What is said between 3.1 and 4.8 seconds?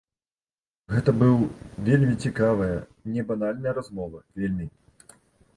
небанальная размова, вельмі.